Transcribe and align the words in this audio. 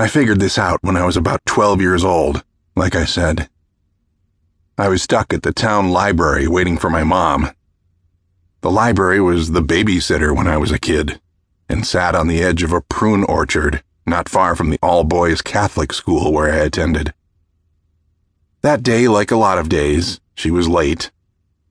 I 0.00 0.06
figured 0.06 0.38
this 0.38 0.58
out 0.58 0.78
when 0.82 0.96
I 0.96 1.04
was 1.04 1.16
about 1.16 1.44
12 1.44 1.80
years 1.80 2.04
old, 2.04 2.44
like 2.76 2.94
I 2.94 3.04
said. 3.04 3.48
I 4.78 4.88
was 4.88 5.02
stuck 5.02 5.34
at 5.34 5.42
the 5.42 5.52
town 5.52 5.90
library 5.90 6.46
waiting 6.46 6.78
for 6.78 6.88
my 6.88 7.02
mom. 7.02 7.50
The 8.60 8.70
library 8.70 9.20
was 9.20 9.50
the 9.50 9.60
babysitter 9.60 10.36
when 10.36 10.46
I 10.46 10.56
was 10.56 10.70
a 10.70 10.78
kid 10.78 11.20
and 11.68 11.84
sat 11.84 12.14
on 12.14 12.28
the 12.28 12.40
edge 12.40 12.62
of 12.62 12.72
a 12.72 12.80
prune 12.80 13.24
orchard 13.24 13.82
not 14.06 14.28
far 14.28 14.54
from 14.54 14.70
the 14.70 14.78
all 14.80 15.02
boys 15.02 15.42
Catholic 15.42 15.92
school 15.92 16.32
where 16.32 16.52
I 16.52 16.58
attended. 16.58 17.12
That 18.62 18.84
day, 18.84 19.08
like 19.08 19.32
a 19.32 19.36
lot 19.36 19.58
of 19.58 19.68
days, 19.68 20.20
she 20.34 20.52
was 20.52 20.68
late, 20.68 21.10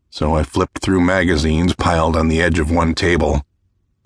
so 0.09 0.35
I 0.35 0.43
flipped 0.43 0.79
through 0.79 0.99
magazines 0.99 1.73
piled 1.75 2.17
on 2.17 2.27
the 2.27 2.41
edge 2.41 2.59
of 2.59 2.71
one 2.71 2.93
table, 2.93 3.45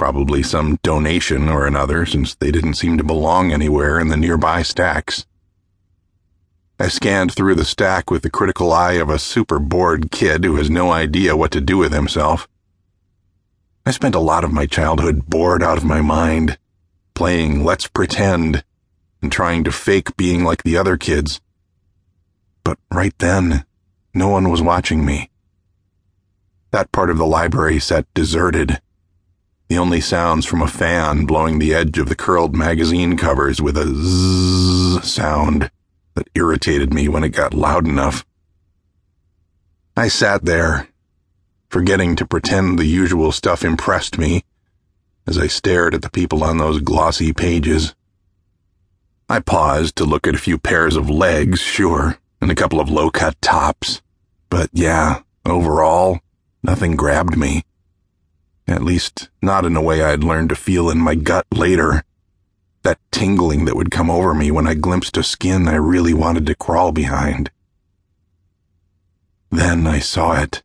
probably 0.01 0.41
some 0.41 0.79
donation 0.81 1.47
or 1.47 1.67
another, 1.67 2.07
since 2.07 2.33
they 2.33 2.49
didn't 2.49 2.73
seem 2.73 2.97
to 2.97 3.03
belong 3.03 3.51
anywhere 3.51 3.99
in 3.99 4.07
the 4.07 4.17
nearby 4.17 4.63
stacks. 4.63 5.27
I 6.79 6.87
scanned 6.87 7.31
through 7.31 7.53
the 7.53 7.63
stack 7.63 8.09
with 8.09 8.23
the 8.23 8.31
critical 8.31 8.73
eye 8.73 8.93
of 8.93 9.11
a 9.11 9.19
super 9.19 9.59
bored 9.59 10.09
kid 10.09 10.43
who 10.43 10.55
has 10.55 10.71
no 10.71 10.91
idea 10.91 11.37
what 11.37 11.51
to 11.51 11.61
do 11.61 11.77
with 11.77 11.93
himself. 11.93 12.47
I 13.85 13.91
spent 13.91 14.15
a 14.15 14.19
lot 14.19 14.43
of 14.43 14.51
my 14.51 14.65
childhood 14.65 15.27
bored 15.27 15.61
out 15.61 15.77
of 15.77 15.83
my 15.83 16.01
mind, 16.01 16.57
playing 17.13 17.63
Let's 17.63 17.85
Pretend 17.85 18.63
and 19.21 19.31
trying 19.31 19.63
to 19.65 19.71
fake 19.71 20.17
being 20.17 20.43
like 20.43 20.63
the 20.63 20.77
other 20.77 20.97
kids. 20.97 21.41
But 22.63 22.79
right 22.91 23.13
then, 23.19 23.65
no 24.15 24.29
one 24.29 24.49
was 24.49 24.63
watching 24.63 25.05
me. 25.05 25.29
That 26.71 26.91
part 26.91 27.11
of 27.11 27.19
the 27.19 27.27
library 27.27 27.79
sat 27.79 28.11
deserted. 28.15 28.81
The 29.71 29.77
only 29.77 30.01
sounds 30.01 30.45
from 30.45 30.61
a 30.61 30.67
fan 30.67 31.23
blowing 31.25 31.57
the 31.57 31.73
edge 31.73 31.97
of 31.97 32.09
the 32.09 32.15
curled 32.15 32.53
magazine 32.53 33.15
covers 33.15 33.61
with 33.61 33.77
a 33.77 33.87
zzz 33.87 35.09
sound 35.09 35.71
that 36.13 36.27
irritated 36.35 36.93
me 36.93 37.07
when 37.07 37.23
it 37.23 37.29
got 37.29 37.53
loud 37.53 37.87
enough. 37.87 38.25
I 39.95 40.09
sat 40.09 40.43
there, 40.43 40.89
forgetting 41.69 42.17
to 42.17 42.25
pretend 42.25 42.79
the 42.79 42.85
usual 42.85 43.31
stuff 43.31 43.63
impressed 43.63 44.17
me 44.17 44.43
as 45.25 45.37
I 45.37 45.47
stared 45.47 45.95
at 45.95 46.01
the 46.01 46.11
people 46.11 46.43
on 46.43 46.57
those 46.57 46.81
glossy 46.81 47.31
pages. 47.31 47.95
I 49.29 49.39
paused 49.39 49.95
to 49.95 50.03
look 50.03 50.27
at 50.27 50.35
a 50.35 50.37
few 50.45 50.57
pairs 50.57 50.97
of 50.97 51.09
legs, 51.09 51.61
sure, 51.61 52.17
and 52.41 52.51
a 52.51 52.55
couple 52.55 52.81
of 52.81 52.89
low 52.89 53.09
cut 53.09 53.41
tops, 53.41 54.01
but 54.49 54.69
yeah, 54.73 55.21
overall, 55.45 56.19
nothing 56.61 56.97
grabbed 56.97 57.37
me. 57.37 57.63
At 58.71 58.83
least, 58.83 59.29
not 59.41 59.65
in 59.65 59.75
a 59.75 59.81
way 59.81 60.01
I'd 60.01 60.23
learned 60.23 60.49
to 60.49 60.55
feel 60.55 60.89
in 60.89 60.97
my 60.97 61.13
gut 61.15 61.45
later 61.51 62.03
that 62.83 62.99
tingling 63.11 63.65
that 63.65 63.75
would 63.75 63.91
come 63.91 64.09
over 64.09 64.33
me 64.33 64.49
when 64.49 64.65
I 64.65 64.75
glimpsed 64.75 65.17
a 65.17 65.23
skin 65.23 65.67
I 65.67 65.75
really 65.75 66.13
wanted 66.13 66.45
to 66.45 66.55
crawl 66.55 66.93
behind. 66.93 67.51
Then 69.51 69.85
I 69.85 69.99
saw 69.99 70.41
it. 70.41 70.63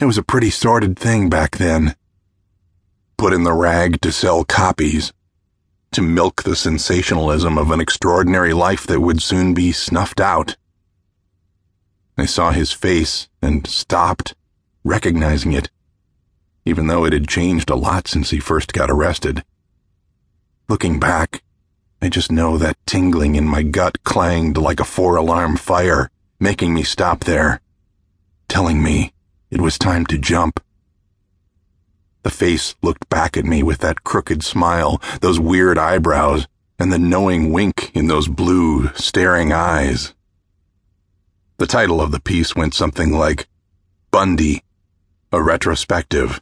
It 0.00 0.06
was 0.06 0.16
a 0.16 0.22
pretty 0.22 0.48
sordid 0.48 0.98
thing 0.98 1.28
back 1.28 1.58
then. 1.58 1.94
Put 3.18 3.34
in 3.34 3.44
the 3.44 3.52
rag 3.52 4.00
to 4.00 4.10
sell 4.10 4.42
copies, 4.42 5.12
to 5.92 6.00
milk 6.00 6.42
the 6.42 6.56
sensationalism 6.56 7.58
of 7.58 7.70
an 7.70 7.80
extraordinary 7.80 8.54
life 8.54 8.86
that 8.86 9.00
would 9.00 9.22
soon 9.22 9.52
be 9.52 9.72
snuffed 9.72 10.20
out. 10.20 10.56
I 12.16 12.24
saw 12.24 12.50
his 12.50 12.72
face 12.72 13.28
and 13.42 13.66
stopped, 13.66 14.34
recognizing 14.82 15.52
it, 15.52 15.70
even 16.64 16.86
though 16.86 17.04
it 17.04 17.12
had 17.12 17.28
changed 17.28 17.70
a 17.70 17.76
lot 17.76 18.06
since 18.06 18.30
he 18.30 18.38
first 18.38 18.72
got 18.72 18.90
arrested. 18.90 19.44
Looking 20.68 21.00
back, 21.00 21.42
I 22.00 22.08
just 22.08 22.32
know 22.32 22.58
that 22.58 22.76
tingling 22.86 23.34
in 23.34 23.46
my 23.46 23.62
gut 23.62 24.02
clanged 24.04 24.56
like 24.56 24.80
a 24.80 24.84
four 24.84 25.16
alarm 25.16 25.56
fire, 25.56 26.10
making 26.40 26.74
me 26.74 26.82
stop 26.82 27.24
there, 27.24 27.60
telling 28.48 28.82
me 28.82 29.12
it 29.50 29.60
was 29.60 29.78
time 29.78 30.06
to 30.06 30.18
jump. 30.18 30.60
The 32.22 32.30
face 32.30 32.74
looked 32.82 33.08
back 33.08 33.36
at 33.36 33.44
me 33.44 33.62
with 33.62 33.78
that 33.78 34.04
crooked 34.04 34.44
smile, 34.44 35.00
those 35.20 35.40
weird 35.40 35.78
eyebrows, 35.78 36.46
and 36.78 36.92
the 36.92 36.98
knowing 36.98 37.52
wink 37.52 37.90
in 37.94 38.06
those 38.06 38.28
blue, 38.28 38.88
staring 38.94 39.52
eyes. 39.52 40.14
The 41.58 41.66
title 41.66 42.00
of 42.00 42.10
the 42.10 42.20
piece 42.20 42.56
went 42.56 42.74
something 42.74 43.12
like 43.12 43.46
Bundy, 44.10 44.64
a 45.32 45.42
retrospective. 45.42 46.40